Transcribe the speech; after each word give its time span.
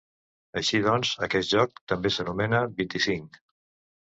Així 0.61 0.79
doncs, 0.87 1.11
aquest 1.27 1.53
joc 1.57 1.77
també 1.93 2.13
s'anomena 2.17 2.63
"Vint-i-cinc". 2.81 3.39